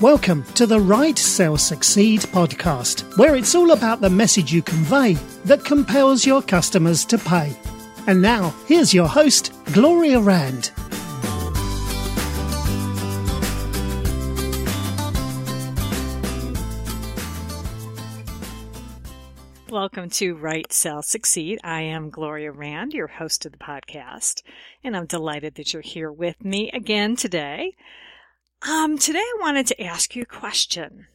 Welcome 0.00 0.44
to 0.54 0.66
the 0.66 0.80
Write 0.80 1.18
Sell 1.18 1.58
Succeed 1.58 2.20
podcast, 2.20 3.18
where 3.18 3.36
it's 3.36 3.54
all 3.54 3.72
about 3.72 4.00
the 4.00 4.08
message 4.08 4.50
you 4.50 4.62
convey 4.62 5.12
that 5.44 5.62
compels 5.62 6.24
your 6.24 6.40
customers 6.40 7.04
to 7.04 7.18
pay. 7.18 7.54
And 8.06 8.22
now, 8.22 8.54
here's 8.66 8.94
your 8.94 9.06
host, 9.06 9.52
Gloria 9.74 10.18
Rand. 10.18 10.70
Welcome 19.68 20.08
to 20.12 20.34
Write 20.34 20.72
Sell, 20.72 21.02
Succeed. 21.02 21.58
I 21.62 21.82
am 21.82 22.08
Gloria 22.08 22.52
Rand, 22.52 22.94
your 22.94 23.08
host 23.08 23.44
of 23.44 23.52
the 23.52 23.58
podcast, 23.58 24.42
and 24.82 24.96
I'm 24.96 25.04
delighted 25.04 25.56
that 25.56 25.74
you're 25.74 25.82
here 25.82 26.10
with 26.10 26.42
me 26.42 26.70
again 26.70 27.16
today. 27.16 27.74
Um, 28.68 28.98
today 28.98 29.20
I 29.20 29.38
wanted 29.40 29.66
to 29.68 29.82
ask 29.82 30.14
you 30.14 30.22
a 30.22 30.26
question. 30.26 31.06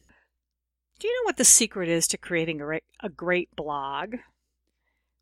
Do 0.98 1.06
you 1.06 1.14
know 1.14 1.26
what 1.26 1.36
the 1.36 1.44
secret 1.44 1.88
is 1.88 2.08
to 2.08 2.18
creating 2.18 2.60
a, 2.60 2.80
a 3.00 3.08
great 3.08 3.54
blog? 3.54 4.16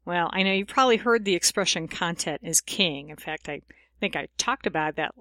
Well, 0.06 0.30
I 0.32 0.42
know 0.42 0.52
you've 0.52 0.68
probably 0.68 0.96
heard 0.96 1.24
the 1.24 1.34
expression 1.34 1.86
content 1.86 2.40
is 2.42 2.60
king. 2.60 3.10
In 3.10 3.16
fact, 3.16 3.48
I 3.48 3.60
think 4.00 4.16
I 4.16 4.28
talked 4.38 4.66
about 4.66 4.96
that 4.96 5.14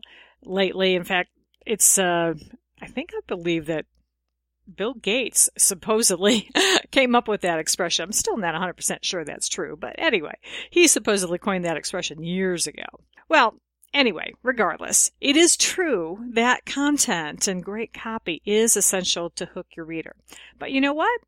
lately. 0.43 0.95
In 0.95 1.03
fact, 1.03 1.29
it's, 1.65 1.97
uh, 1.97 2.35
I 2.81 2.87
think 2.87 3.11
I 3.13 3.19
believe 3.27 3.65
that 3.65 3.85
Bill 4.73 4.93
Gates 4.93 5.49
supposedly 5.57 6.49
came 6.91 7.15
up 7.15 7.27
with 7.27 7.41
that 7.41 7.59
expression. 7.59 8.03
I'm 8.03 8.11
still 8.13 8.37
not 8.37 8.55
100% 8.55 8.99
sure 9.01 9.25
that's 9.25 9.49
true, 9.49 9.75
but 9.79 9.95
anyway, 9.97 10.35
he 10.69 10.87
supposedly 10.87 11.37
coined 11.37 11.65
that 11.65 11.77
expression 11.77 12.23
years 12.23 12.65
ago. 12.65 12.85
Well, 13.27 13.55
Anyway, 13.93 14.33
regardless, 14.41 15.11
it 15.21 15.37
is 15.37 15.55
true 15.55 16.25
that 16.31 16.65
content 16.65 17.47
and 17.47 17.63
great 17.63 17.93
copy 17.93 18.41
is 18.43 18.75
essential 18.75 19.29
to 19.29 19.45
hook 19.45 19.67
your 19.77 19.85
reader. 19.85 20.15
But 20.57 20.71
you 20.71 20.81
know 20.81 20.93
what? 20.93 21.21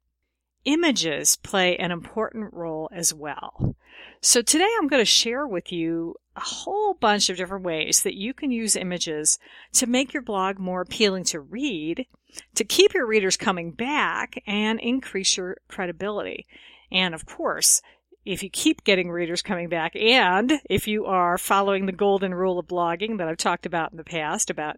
Images 0.65 1.35
play 1.35 1.77
an 1.77 1.91
important 1.91 2.51
role 2.51 2.89
as 2.91 3.13
well. 3.13 3.75
So 4.19 4.41
today 4.41 4.67
I'm 4.79 4.87
going 4.87 5.01
to 5.01 5.05
share 5.05 5.45
with 5.45 5.71
you 5.71 6.15
a 6.35 6.39
whole 6.39 6.95
bunch 6.95 7.29
of 7.29 7.37
different 7.37 7.63
ways 7.63 8.01
that 8.01 8.15
you 8.15 8.33
can 8.33 8.49
use 8.49 8.75
images 8.75 9.37
to 9.73 9.85
make 9.85 10.11
your 10.11 10.23
blog 10.23 10.57
more 10.57 10.81
appealing 10.81 11.25
to 11.25 11.39
read, 11.39 12.07
to 12.55 12.63
keep 12.63 12.95
your 12.95 13.05
readers 13.05 13.37
coming 13.37 13.71
back, 13.71 14.41
and 14.47 14.79
increase 14.79 15.37
your 15.37 15.57
credibility. 15.67 16.47
And 16.91 17.13
of 17.13 17.27
course, 17.27 17.83
if 18.25 18.41
you 18.41 18.49
keep 18.49 18.83
getting 18.83 19.09
readers 19.09 19.41
coming 19.41 19.69
back 19.69 19.95
and 19.95 20.53
if 20.69 20.87
you 20.87 21.05
are 21.05 21.37
following 21.37 21.85
the 21.85 21.91
golden 21.91 22.33
rule 22.33 22.59
of 22.59 22.67
blogging 22.67 23.17
that 23.17 23.27
I've 23.27 23.37
talked 23.37 23.65
about 23.65 23.91
in 23.91 23.97
the 23.97 24.03
past 24.03 24.49
about 24.49 24.77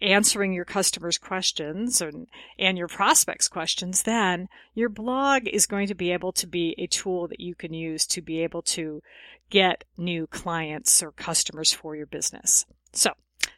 answering 0.00 0.52
your 0.52 0.64
customers' 0.64 1.18
questions 1.18 2.00
and, 2.00 2.26
and 2.58 2.76
your 2.76 2.88
prospects' 2.88 3.48
questions, 3.48 4.02
then 4.02 4.48
your 4.74 4.88
blog 4.88 5.46
is 5.48 5.66
going 5.66 5.86
to 5.88 5.94
be 5.94 6.12
able 6.12 6.32
to 6.32 6.46
be 6.46 6.74
a 6.78 6.86
tool 6.86 7.26
that 7.28 7.40
you 7.40 7.54
can 7.54 7.72
use 7.72 8.06
to 8.06 8.20
be 8.20 8.42
able 8.42 8.62
to 8.62 9.02
get 9.48 9.84
new 9.96 10.26
clients 10.26 11.02
or 11.02 11.12
customers 11.12 11.72
for 11.72 11.96
your 11.96 12.06
business. 12.06 12.66
So 12.92 13.12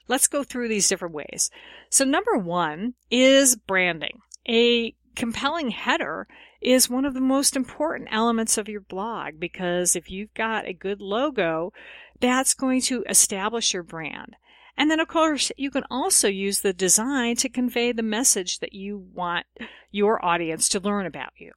let's 0.06 0.28
go 0.28 0.44
through 0.44 0.68
these 0.68 0.88
different 0.88 1.14
ways. 1.14 1.50
So 1.90 2.04
number 2.04 2.36
one 2.36 2.94
is 3.10 3.56
branding. 3.56 4.20
A 4.48 4.94
compelling 5.16 5.70
header 5.70 6.28
is 6.60 6.90
one 6.90 7.04
of 7.04 7.14
the 7.14 7.20
most 7.20 7.56
important 7.56 8.08
elements 8.10 8.58
of 8.58 8.68
your 8.68 8.80
blog 8.80 9.38
because 9.38 9.94
if 9.94 10.10
you've 10.10 10.34
got 10.34 10.66
a 10.66 10.72
good 10.72 11.00
logo, 11.00 11.72
that's 12.20 12.54
going 12.54 12.80
to 12.82 13.04
establish 13.08 13.72
your 13.72 13.82
brand. 13.82 14.36
And 14.76 14.90
then, 14.90 15.00
of 15.00 15.08
course, 15.08 15.50
you 15.56 15.70
can 15.70 15.84
also 15.90 16.28
use 16.28 16.60
the 16.60 16.72
design 16.72 17.36
to 17.36 17.48
convey 17.48 17.90
the 17.92 18.02
message 18.02 18.60
that 18.60 18.72
you 18.72 19.08
want 19.12 19.46
your 19.90 20.24
audience 20.24 20.68
to 20.70 20.80
learn 20.80 21.04
about 21.04 21.32
you. 21.36 21.52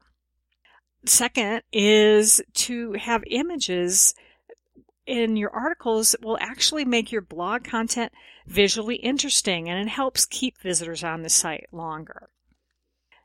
Second 1.05 1.61
is 1.71 2.41
to 2.53 2.93
have 2.93 3.23
images 3.27 4.13
in 5.05 5.35
your 5.35 5.51
articles 5.51 6.11
that 6.11 6.23
will 6.23 6.37
actually 6.39 6.85
make 6.85 7.11
your 7.11 7.21
blog 7.21 7.63
content 7.63 8.11
visually 8.47 8.95
interesting 8.97 9.69
and 9.69 9.79
it 9.79 9.91
helps 9.91 10.25
keep 10.25 10.59
visitors 10.59 11.03
on 11.03 11.21
the 11.21 11.29
site 11.29 11.67
longer. 11.71 12.29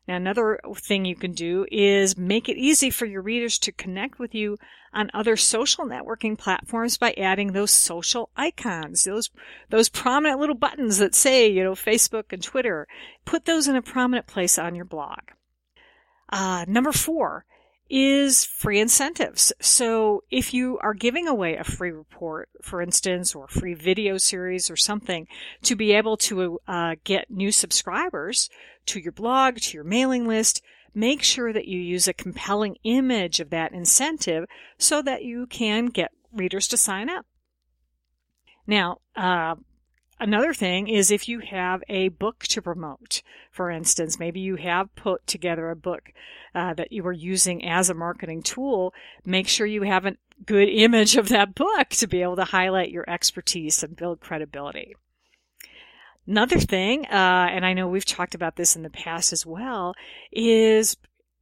Now, 0.08 0.16
another 0.16 0.60
thing 0.76 1.04
you 1.04 1.16
can 1.16 1.32
do 1.32 1.66
is 1.70 2.16
make 2.16 2.48
it 2.48 2.56
easy 2.56 2.90
for 2.90 3.06
your 3.06 3.22
readers 3.22 3.58
to 3.60 3.72
connect 3.72 4.18
with 4.18 4.34
you 4.34 4.56
on 4.92 5.10
other 5.12 5.36
social 5.36 5.84
networking 5.84 6.38
platforms 6.38 6.96
by 6.96 7.12
adding 7.18 7.52
those 7.52 7.72
social 7.72 8.30
icons, 8.36 9.04
those, 9.04 9.30
those 9.68 9.88
prominent 9.88 10.38
little 10.38 10.54
buttons 10.54 10.98
that 10.98 11.14
say, 11.14 11.50
you 11.50 11.64
know, 11.64 11.74
Facebook 11.74 12.32
and 12.32 12.42
Twitter. 12.42 12.86
Put 13.24 13.44
those 13.44 13.66
in 13.66 13.74
a 13.74 13.82
prominent 13.82 14.26
place 14.26 14.58
on 14.58 14.76
your 14.76 14.84
blog. 14.84 15.20
Uh, 16.28 16.64
number 16.68 16.92
four 16.92 17.44
is 17.88 18.44
free 18.44 18.80
incentives. 18.80 19.52
So 19.60 20.24
if 20.30 20.52
you 20.52 20.78
are 20.82 20.94
giving 20.94 21.28
away 21.28 21.56
a 21.56 21.64
free 21.64 21.92
report, 21.92 22.48
for 22.62 22.80
instance, 22.80 23.34
or 23.34 23.44
a 23.44 23.48
free 23.48 23.74
video 23.74 24.18
series 24.18 24.70
or 24.70 24.76
something 24.76 25.26
to 25.62 25.76
be 25.76 25.92
able 25.92 26.16
to 26.18 26.58
uh, 26.66 26.96
get 27.04 27.30
new 27.30 27.52
subscribers 27.52 28.50
to 28.86 29.00
your 29.00 29.12
blog, 29.12 29.56
to 29.56 29.74
your 29.76 29.84
mailing 29.84 30.26
list, 30.26 30.62
make 30.94 31.22
sure 31.22 31.52
that 31.52 31.68
you 31.68 31.78
use 31.78 32.08
a 32.08 32.14
compelling 32.14 32.76
image 32.82 33.38
of 33.38 33.50
that 33.50 33.72
incentive 33.72 34.46
so 34.78 35.02
that 35.02 35.22
you 35.22 35.46
can 35.46 35.86
get 35.86 36.10
readers 36.32 36.66
to 36.68 36.76
sign 36.76 37.08
up. 37.08 37.26
Now, 38.66 38.98
uh, 39.14 39.56
Another 40.18 40.54
thing 40.54 40.88
is 40.88 41.10
if 41.10 41.28
you 41.28 41.40
have 41.40 41.82
a 41.88 42.08
book 42.08 42.44
to 42.44 42.62
promote, 42.62 43.22
for 43.50 43.70
instance, 43.70 44.18
maybe 44.18 44.40
you 44.40 44.56
have 44.56 44.94
put 44.94 45.26
together 45.26 45.68
a 45.68 45.76
book 45.76 46.12
uh, 46.54 46.72
that 46.74 46.90
you 46.90 47.06
are 47.06 47.12
using 47.12 47.64
as 47.64 47.90
a 47.90 47.94
marketing 47.94 48.42
tool, 48.42 48.94
make 49.26 49.46
sure 49.46 49.66
you 49.66 49.82
have 49.82 50.06
a 50.06 50.16
good 50.46 50.68
image 50.68 51.16
of 51.16 51.28
that 51.28 51.54
book 51.54 51.90
to 51.90 52.06
be 52.06 52.22
able 52.22 52.36
to 52.36 52.44
highlight 52.44 52.90
your 52.90 53.08
expertise 53.08 53.82
and 53.82 53.96
build 53.96 54.20
credibility. 54.20 54.94
Another 56.26 56.58
thing, 56.58 57.06
uh, 57.06 57.48
and 57.50 57.64
I 57.64 57.74
know 57.74 57.86
we've 57.86 58.04
talked 58.04 58.34
about 58.34 58.56
this 58.56 58.74
in 58.74 58.82
the 58.82 58.90
past 58.90 59.32
as 59.32 59.46
well, 59.46 59.94
is 60.32 60.96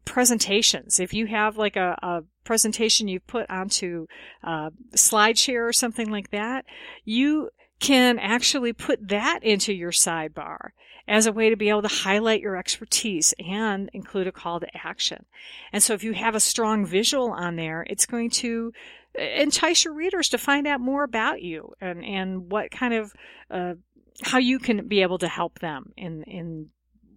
presentations. 0.05 1.01
If 1.01 1.15
you 1.15 1.27
have 1.27 1.57
like 1.57 1.77
a, 1.77 1.97
a 2.03 2.23
presentation 2.45 3.09
you've 3.09 3.27
put 3.27 3.49
onto 3.49 4.07
uh, 4.43 4.71
SlideShare 4.95 5.67
or 5.67 5.73
something 5.73 6.11
like 6.11 6.31
that, 6.33 6.67
you 7.05 7.51
can 7.81 8.19
actually 8.19 8.73
put 8.73 9.09
that 9.09 9.41
into 9.43 9.73
your 9.73 9.91
sidebar 9.91 10.71
as 11.07 11.27
a 11.27 11.33
way 11.33 11.51
to 11.51 11.57
be 11.57 11.69
able 11.69 11.83
to 11.83 11.89
highlight 11.89 12.41
your 12.41 12.57
expertise 12.57 13.35
and 13.39 13.91
include 13.93 14.27
a 14.27 14.33
call 14.33 14.61
to 14.61 14.67
action. 14.75 15.27
And 15.73 15.83
so 15.83 15.93
if 15.93 16.03
you 16.03 16.13
have 16.13 16.35
a 16.35 16.41
strong 16.41 16.87
visual 16.87 17.31
on 17.31 17.57
there, 17.57 17.85
it's 17.89 18.07
going 18.07 18.31
to 18.31 18.73
entice 19.15 19.85
your 19.85 19.95
readers 19.95 20.31
to 20.31 20.39
find 20.39 20.67
out 20.67 20.81
more 20.81 21.05
about 21.05 21.43
you 21.43 21.73
and, 21.81 22.05
and 22.05 22.51
what 22.51 22.71
kind 22.71 22.95
of, 22.95 23.13
uh, 23.51 23.75
how 24.23 24.39
you 24.39 24.59
can 24.59 24.89
be 24.89 25.03
able 25.03 25.19
to 25.19 25.29
help 25.29 25.59
them 25.59 25.93
in, 25.97 26.23
in 26.23 26.71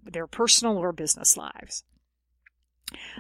their 0.04 0.28
personal 0.28 0.78
or 0.78 0.92
business 0.92 1.38
lives. 1.38 1.84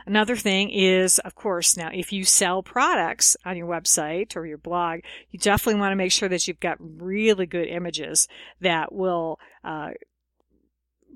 Another 0.05 0.35
thing 0.35 0.69
is, 0.69 1.19
of 1.19 1.35
course, 1.35 1.75
now 1.75 1.89
if 1.93 2.13
you 2.13 2.23
sell 2.23 2.63
products 2.63 3.35
on 3.45 3.57
your 3.57 3.67
website 3.67 4.35
or 4.35 4.45
your 4.45 4.57
blog, 4.57 5.01
you 5.31 5.39
definitely 5.39 5.79
want 5.79 5.91
to 5.91 5.97
make 5.97 6.11
sure 6.11 6.29
that 6.29 6.47
you've 6.47 6.59
got 6.59 6.77
really 6.79 7.45
good 7.45 7.67
images 7.67 8.27
that 8.61 8.93
will 8.93 9.39
uh, 9.63 9.89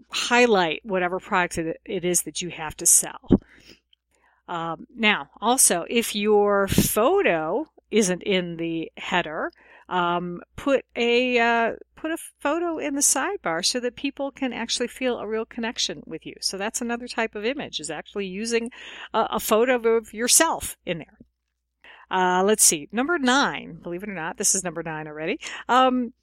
highlight 0.09 0.81
whatever 0.83 1.19
product 1.19 1.57
it 1.57 2.05
is 2.05 2.23
that 2.23 2.41
you 2.41 2.49
have 2.49 2.75
to 2.77 2.85
sell. 2.85 3.29
Um, 4.47 4.85
now, 4.93 5.29
also, 5.39 5.85
if 5.89 6.13
your 6.13 6.67
photo 6.67 7.67
isn't 7.89 8.23
in 8.23 8.57
the 8.57 8.91
header, 8.97 9.51
um, 9.91 10.39
put 10.55 10.85
a 10.95 11.37
uh, 11.37 11.71
put 11.95 12.11
a 12.11 12.17
photo 12.39 12.77
in 12.77 12.95
the 12.95 13.01
sidebar 13.01 13.63
so 13.63 13.79
that 13.81 13.95
people 13.95 14.31
can 14.31 14.53
actually 14.53 14.87
feel 14.87 15.19
a 15.19 15.27
real 15.27 15.45
connection 15.45 16.01
with 16.07 16.25
you. 16.25 16.33
So 16.39 16.57
that's 16.57 16.81
another 16.81 17.07
type 17.07 17.35
of 17.35 17.45
image 17.45 17.79
is 17.79 17.91
actually 17.91 18.25
using 18.25 18.71
a, 19.13 19.27
a 19.31 19.39
photo 19.39 19.97
of 19.97 20.13
yourself 20.13 20.77
in 20.85 20.99
there. 20.99 21.19
Uh, 22.09 22.43
let's 22.43 22.63
see, 22.63 22.87
number 22.91 23.19
nine. 23.19 23.79
Believe 23.83 24.03
it 24.03 24.09
or 24.09 24.13
not, 24.13 24.37
this 24.37 24.55
is 24.55 24.63
number 24.63 24.81
nine 24.81 25.07
already. 25.07 25.39
Um, 25.67 26.13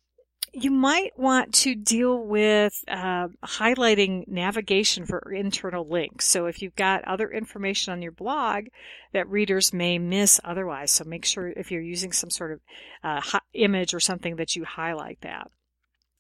you 0.63 0.71
might 0.71 1.19
want 1.19 1.55
to 1.55 1.75
deal 1.75 2.25
with 2.25 2.73
uh, 2.89 3.29
highlighting 3.45 4.27
navigation 4.29 5.07
for 5.07 5.33
internal 5.33 5.87
links. 5.89 6.27
So 6.27 6.47
if 6.47 6.63
you've 6.63 6.77
got 6.77 7.05
other 7.05 7.31
information 7.31 7.93
on 7.93 8.03
your 8.03 8.13
blog 8.13 8.67
that 9.13 9.29
readers 9.29 9.73
may 9.73 9.99
miss 9.99 10.41
otherwise, 10.45 10.91
so 10.91 11.05
make 11.05 11.25
sure 11.25 11.49
if 11.49 11.71
you're 11.71 11.81
using 11.81 12.13
some 12.13 12.31
sort 12.31 12.53
of 12.53 12.61
uh, 13.03 13.39
image 13.55 13.95
or 13.95 14.01
something 14.01 14.37
that 14.37 14.57
you 14.57 14.65
highlight 14.65 15.21
that. 15.23 15.51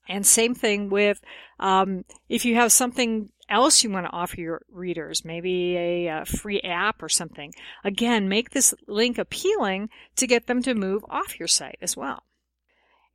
And 0.08 0.26
same 0.26 0.55
thing 0.55 0.88
with 0.88 1.20
um, 1.61 2.05
if 2.29 2.44
you 2.44 2.55
have 2.55 2.73
something 2.73 3.29
else 3.49 3.82
you 3.82 3.90
want 3.90 4.06
to 4.06 4.12
offer 4.12 4.40
your 4.40 4.62
readers, 4.70 5.25
maybe 5.25 5.76
a, 5.76 6.06
a, 6.06 6.25
free 6.25 6.61
app 6.61 7.02
or 7.02 7.08
something. 7.08 7.52
Again, 7.85 8.29
make 8.29 8.50
this 8.50 8.75
link 8.87 9.19
appealing 9.19 9.88
to 10.17 10.26
get 10.26 10.46
them 10.46 10.62
to 10.62 10.75
move 10.75 11.05
off 11.08 11.38
your 11.38 11.49
site 11.49 11.79
as 11.81 11.96
well. 11.96 12.23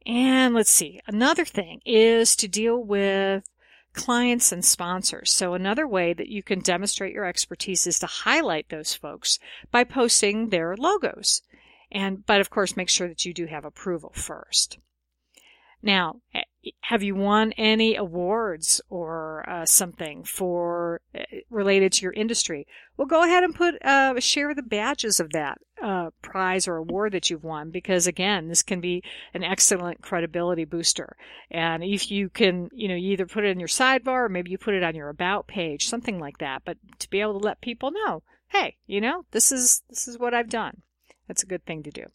And 0.05 0.53
let's 0.53 0.71
see, 0.71 0.99
another 1.07 1.45
thing 1.45 1.81
is 1.85 2.35
to 2.37 2.47
deal 2.47 2.77
with 2.83 3.43
clients 3.93 4.51
and 4.51 4.65
sponsors. 4.65 5.31
So 5.31 5.53
another 5.53 5.87
way 5.87 6.13
that 6.13 6.27
you 6.27 6.43
can 6.43 6.59
demonstrate 6.59 7.13
your 7.13 7.25
expertise 7.25 7.87
is 7.87 7.99
to 7.99 8.07
highlight 8.07 8.69
those 8.69 8.93
folks 8.93 9.39
by 9.71 9.83
posting 9.83 10.49
their 10.49 10.75
logos. 10.75 11.41
And, 11.91 12.25
but 12.25 12.41
of 12.41 12.49
course, 12.49 12.75
make 12.75 12.89
sure 12.89 13.07
that 13.07 13.23
you 13.23 13.33
do 13.33 13.45
have 13.45 13.65
approval 13.65 14.11
first. 14.13 14.79
Now, 15.81 16.21
eh, 16.33 16.41
have 16.81 17.03
you 17.03 17.13
won 17.13 17.51
any 17.53 17.95
awards 17.95 18.81
or 18.89 19.47
uh, 19.47 19.65
something 19.65 20.23
for 20.23 21.01
uh, 21.13 21.23
related 21.49 21.91
to 21.93 22.03
your 22.03 22.13
industry? 22.13 22.65
Well, 22.95 23.05
go 23.05 23.23
ahead 23.23 23.43
and 23.43 23.53
put 23.53 23.83
uh, 23.85 24.19
share 24.19 24.55
the 24.55 24.63
badges 24.63 25.19
of 25.19 25.31
that 25.33 25.59
uh, 25.83 26.11
prize 26.21 26.67
or 26.67 26.77
award 26.77 27.11
that 27.11 27.29
you've 27.29 27.43
won, 27.43 27.69
because 27.69 28.07
again, 28.07 28.47
this 28.47 28.63
can 28.63 28.79
be 28.79 29.03
an 29.33 29.43
excellent 29.43 30.01
credibility 30.01 30.63
booster. 30.63 31.17
And 31.51 31.83
if 31.83 32.09
you 32.09 32.29
can, 32.29 32.69
you 32.71 32.87
know, 32.87 32.95
you 32.95 33.11
either 33.11 33.25
put 33.25 33.43
it 33.43 33.49
in 33.49 33.59
your 33.59 33.67
sidebar 33.67 34.25
or 34.25 34.29
maybe 34.29 34.49
you 34.49 34.57
put 34.57 34.75
it 34.75 34.83
on 34.83 34.95
your 34.95 35.09
about 35.09 35.45
page, 35.45 35.87
something 35.87 36.19
like 36.19 36.37
that. 36.37 36.61
But 36.63 36.77
to 36.99 37.09
be 37.09 37.19
able 37.19 37.39
to 37.39 37.45
let 37.45 37.59
people 37.59 37.91
know, 37.91 38.23
hey, 38.47 38.77
you 38.87 39.01
know, 39.01 39.25
this 39.31 39.51
is 39.51 39.83
this 39.89 40.07
is 40.07 40.17
what 40.17 40.33
I've 40.33 40.49
done. 40.49 40.81
That's 41.27 41.43
a 41.43 41.47
good 41.47 41.65
thing 41.65 41.83
to 41.83 41.91
do. 41.91 42.05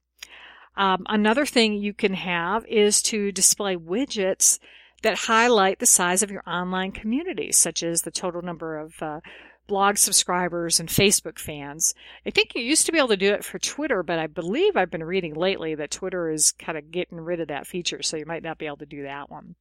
Um, 0.76 1.05
another 1.09 1.44
thing 1.44 1.75
you 1.75 1.93
can 1.93 2.14
have 2.14 2.64
is 2.67 3.03
to 3.03 3.32
display 3.32 3.76
widgets 3.76 4.59
that 5.03 5.19
highlight 5.19 5.79
the 5.79 5.87
size 5.87 6.23
of 6.23 6.31
your 6.31 6.43
online 6.47 6.93
community, 6.93 7.53
such 7.53 7.82
as 7.82 8.03
the 8.03 8.11
total 8.11 8.43
number 8.43 8.79
of 8.79 9.03
uh, 9.03 9.21
blog 9.69 9.97
subscribers 9.97 10.81
and 10.81 10.88
Facebook 10.88 11.38
fans. 11.38 11.94
I 12.26 12.31
think 12.31 12.55
you 12.55 12.62
used 12.62 12.87
to 12.87 12.93
be 12.93 12.99
able 12.99 13.09
to 13.09 13.17
do 13.17 13.32
it 13.32 13.44
for 13.44 13.61
Twitter, 13.61 14.03
but 14.03 14.19
I 14.19 14.26
believe 14.26 14.76
I've 14.76 14.91
been 14.91 15.05
reading 15.05 15.35
lately 15.35 15.76
that 15.76 15.93
Twitter 15.93 16.31
is 16.31 16.50
kind 16.53 16.76
of 16.76 16.91
getting 16.91 17.20
rid 17.20 17.38
of 17.38 17.49
that 17.49 17.69
feature, 17.69 18.03
so 18.03 18.17
you 18.17 18.26
might 18.26 18.43
not 18.43 18.59
be 18.59 18.67
able 18.67 18.79
to 18.79 18.87
do 18.87 19.05
that 19.05 19.31
one. 19.31 19.55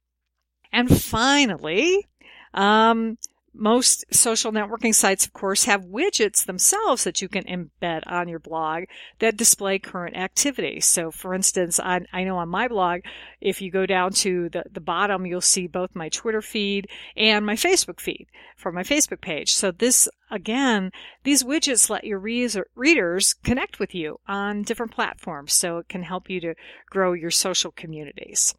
And 0.72 0.90
finally, 0.90 2.08
um, 2.52 3.18
most 3.58 4.04
social 4.12 4.52
networking 4.52 4.94
sites, 4.94 5.26
of 5.26 5.32
course, 5.32 5.64
have 5.64 5.84
widgets 5.84 6.46
themselves 6.46 7.04
that 7.04 7.20
you 7.20 7.28
can 7.28 7.44
embed 7.44 8.02
on 8.06 8.28
your 8.28 8.38
blog 8.38 8.84
that 9.18 9.36
display 9.36 9.78
current 9.78 10.16
activity. 10.16 10.80
So, 10.80 11.10
for 11.10 11.34
instance, 11.34 11.80
I, 11.80 12.00
I 12.12 12.24
know 12.24 12.38
on 12.38 12.48
my 12.48 12.68
blog, 12.68 13.00
if 13.40 13.60
you 13.60 13.70
go 13.70 13.84
down 13.84 14.12
to 14.12 14.48
the, 14.48 14.64
the 14.70 14.80
bottom, 14.80 15.26
you'll 15.26 15.40
see 15.40 15.66
both 15.66 15.94
my 15.94 16.08
Twitter 16.08 16.40
feed 16.40 16.88
and 17.16 17.44
my 17.44 17.54
Facebook 17.54 18.00
feed 18.00 18.28
from 18.56 18.74
my 18.74 18.82
Facebook 18.82 19.20
page. 19.20 19.54
So 19.54 19.70
this, 19.70 20.08
again, 20.30 20.92
these 21.24 21.44
widgets 21.44 21.90
let 21.90 22.04
your 22.04 22.18
readers 22.18 23.34
connect 23.34 23.78
with 23.78 23.94
you 23.94 24.20
on 24.26 24.62
different 24.62 24.92
platforms. 24.92 25.52
So 25.52 25.78
it 25.78 25.88
can 25.88 26.02
help 26.02 26.30
you 26.30 26.40
to 26.40 26.54
grow 26.90 27.12
your 27.12 27.30
social 27.30 27.72
communities. 27.72 28.54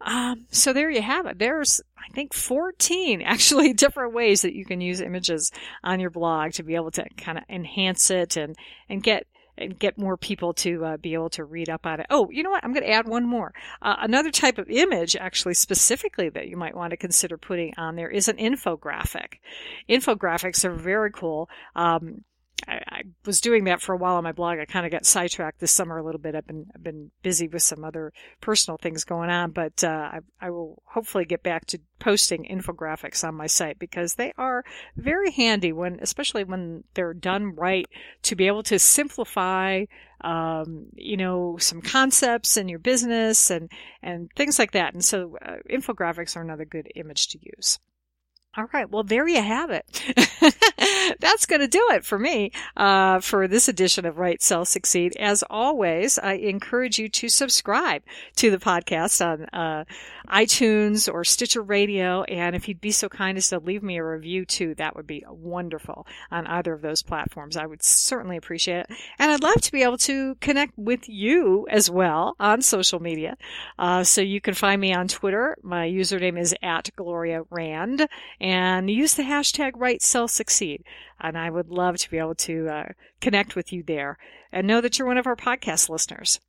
Um, 0.00 0.46
so 0.50 0.72
there 0.72 0.90
you 0.90 1.02
have 1.02 1.26
it. 1.26 1.38
There's, 1.38 1.80
I 1.98 2.12
think, 2.14 2.32
14 2.32 3.22
actually 3.24 3.72
different 3.72 4.14
ways 4.14 4.42
that 4.42 4.54
you 4.54 4.64
can 4.64 4.80
use 4.80 5.00
images 5.00 5.50
on 5.82 6.00
your 6.00 6.10
blog 6.10 6.52
to 6.52 6.62
be 6.62 6.74
able 6.74 6.90
to 6.92 7.06
kind 7.16 7.38
of 7.38 7.44
enhance 7.48 8.10
it 8.10 8.36
and, 8.36 8.56
and 8.88 9.02
get, 9.02 9.26
and 9.58 9.78
get 9.78 9.98
more 9.98 10.16
people 10.16 10.54
to 10.54 10.84
uh, 10.84 10.96
be 10.96 11.12
able 11.12 11.28
to 11.30 11.44
read 11.44 11.68
up 11.68 11.84
on 11.84 12.00
it. 12.00 12.06
Oh, 12.08 12.30
you 12.30 12.42
know 12.42 12.50
what? 12.50 12.64
I'm 12.64 12.72
going 12.72 12.86
to 12.86 12.92
add 12.92 13.06
one 13.06 13.26
more. 13.26 13.52
Uh, 13.82 13.96
another 14.00 14.30
type 14.30 14.58
of 14.58 14.70
image, 14.70 15.16
actually, 15.16 15.54
specifically 15.54 16.30
that 16.30 16.48
you 16.48 16.56
might 16.56 16.74
want 16.74 16.92
to 16.92 16.96
consider 16.96 17.36
putting 17.36 17.74
on 17.76 17.96
there 17.96 18.08
is 18.08 18.28
an 18.28 18.38
infographic. 18.38 19.34
Infographics 19.88 20.64
are 20.64 20.74
very 20.74 21.12
cool. 21.12 21.50
Um, 21.76 22.24
I, 22.66 22.80
I, 22.88 23.02
was 23.24 23.40
doing 23.40 23.64
that 23.64 23.80
for 23.80 23.92
a 23.92 23.96
while 23.96 24.16
on 24.16 24.24
my 24.24 24.32
blog. 24.32 24.58
I 24.58 24.64
kind 24.64 24.86
of 24.86 24.92
got 24.92 25.06
sidetracked 25.06 25.60
this 25.60 25.72
summer 25.72 25.98
a 25.98 26.02
little 26.02 26.20
bit. 26.20 26.34
I've 26.34 26.46
been 26.46 26.66
I've 26.74 26.82
been 26.82 27.10
busy 27.22 27.48
with 27.48 27.62
some 27.62 27.84
other 27.84 28.12
personal 28.40 28.78
things 28.78 29.04
going 29.04 29.30
on, 29.30 29.50
but 29.50 29.84
uh, 29.84 29.88
I, 30.12 30.18
I 30.40 30.50
will 30.50 30.82
hopefully 30.86 31.24
get 31.24 31.42
back 31.42 31.66
to 31.66 31.80
posting 31.98 32.44
infographics 32.44 33.26
on 33.26 33.34
my 33.34 33.46
site 33.46 33.78
because 33.78 34.14
they 34.14 34.32
are 34.38 34.64
very 34.96 35.30
handy 35.30 35.72
when, 35.72 35.98
especially 36.00 36.44
when 36.44 36.84
they're 36.94 37.14
done 37.14 37.54
right, 37.54 37.86
to 38.22 38.36
be 38.36 38.46
able 38.46 38.62
to 38.64 38.78
simplify, 38.78 39.84
um, 40.22 40.86
you 40.94 41.16
know, 41.16 41.56
some 41.58 41.82
concepts 41.82 42.56
in 42.56 42.68
your 42.68 42.78
business 42.78 43.50
and 43.50 43.70
and 44.02 44.30
things 44.36 44.58
like 44.58 44.72
that. 44.72 44.94
And 44.94 45.04
so, 45.04 45.36
uh, 45.44 45.56
infographics 45.70 46.36
are 46.36 46.42
another 46.42 46.64
good 46.64 46.90
image 46.94 47.28
to 47.28 47.38
use. 47.56 47.78
All 48.56 48.66
right. 48.72 48.90
Well, 48.90 49.04
there 49.04 49.28
you 49.28 49.40
have 49.40 49.70
it. 49.70 49.84
That's 51.20 51.46
going 51.46 51.60
to 51.60 51.68
do 51.68 51.86
it 51.92 52.04
for 52.04 52.18
me 52.18 52.50
uh, 52.76 53.20
for 53.20 53.46
this 53.46 53.68
edition 53.68 54.04
of 54.04 54.18
Write 54.18 54.42
Sell 54.42 54.64
Succeed. 54.64 55.16
As 55.20 55.44
always, 55.48 56.18
I 56.18 56.32
encourage 56.32 56.98
you 56.98 57.08
to 57.10 57.28
subscribe 57.28 58.02
to 58.36 58.50
the 58.50 58.58
podcast 58.58 59.24
on 59.24 59.44
uh, 59.52 59.84
iTunes 60.28 61.12
or 61.12 61.22
Stitcher 61.22 61.62
Radio. 61.62 62.24
And 62.24 62.56
if 62.56 62.66
you'd 62.66 62.80
be 62.80 62.90
so 62.90 63.08
kind 63.08 63.38
as 63.38 63.50
to 63.50 63.60
leave 63.60 63.84
me 63.84 63.98
a 63.98 64.04
review 64.04 64.44
too, 64.44 64.74
that 64.76 64.96
would 64.96 65.06
be 65.06 65.24
wonderful 65.28 66.04
on 66.32 66.48
either 66.48 66.72
of 66.72 66.82
those 66.82 67.02
platforms. 67.02 67.56
I 67.56 67.66
would 67.66 67.84
certainly 67.84 68.36
appreciate 68.36 68.80
it. 68.80 68.96
And 69.20 69.30
I'd 69.30 69.44
love 69.44 69.60
to 69.60 69.72
be 69.72 69.84
able 69.84 69.98
to 69.98 70.34
connect 70.36 70.76
with 70.76 71.08
you 71.08 71.68
as 71.70 71.88
well 71.88 72.34
on 72.40 72.62
social 72.62 72.98
media. 72.98 73.36
Uh, 73.78 74.02
so 74.02 74.22
you 74.22 74.40
can 74.40 74.54
find 74.54 74.80
me 74.80 74.92
on 74.92 75.06
Twitter. 75.06 75.56
My 75.62 75.86
username 75.86 76.38
is 76.38 76.52
at 76.64 76.90
Gloria 76.96 77.42
Rand 77.48 78.08
and 78.40 78.49
use 78.88 79.14
the 79.14 79.22
hashtag 79.22 79.72
Write 79.76 80.02
Sell 80.02 80.28
Succeed. 80.28 80.84
And 81.20 81.36
I 81.36 81.50
would 81.50 81.68
love 81.68 81.96
to 81.98 82.10
be 82.10 82.18
able 82.18 82.34
to 82.36 82.68
uh, 82.68 82.84
connect 83.20 83.54
with 83.54 83.72
you 83.72 83.82
there 83.82 84.18
and 84.52 84.66
know 84.66 84.80
that 84.80 84.98
you're 84.98 85.08
one 85.08 85.18
of 85.18 85.26
our 85.26 85.36
podcast 85.36 85.88
listeners. 85.88 86.40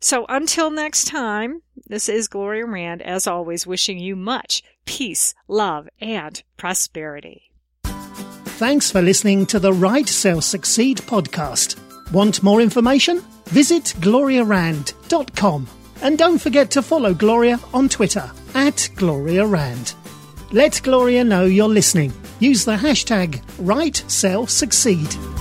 So 0.00 0.26
until 0.28 0.70
next 0.70 1.06
time, 1.06 1.62
this 1.86 2.08
is 2.08 2.28
Gloria 2.28 2.66
Rand, 2.66 3.02
as 3.02 3.26
always, 3.26 3.66
wishing 3.66 3.98
you 3.98 4.16
much 4.16 4.62
peace, 4.84 5.34
love, 5.48 5.88
and 6.00 6.42
prosperity. 6.56 7.50
Thanks 7.84 8.90
for 8.90 9.02
listening 9.02 9.46
to 9.46 9.58
the 9.58 9.72
Write 9.72 10.08
Sell 10.08 10.40
Succeed 10.40 10.98
podcast. 10.98 11.78
Want 12.12 12.42
more 12.42 12.60
information? 12.60 13.22
Visit 13.46 13.94
gloriarand.com. 13.98 15.66
And 16.02 16.18
don't 16.18 16.38
forget 16.38 16.70
to 16.72 16.82
follow 16.82 17.14
Gloria 17.14 17.58
on 17.72 17.88
Twitter 17.88 18.30
at 18.54 18.88
Gloria 18.94 19.46
Rand. 19.46 19.94
Let 20.54 20.80
Gloria 20.84 21.24
know 21.24 21.46
you're 21.46 21.68
listening. 21.68 22.12
Use 22.38 22.64
the 22.64 22.76
hashtag 22.76 23.42
WriteSellSucceed. 23.56 25.33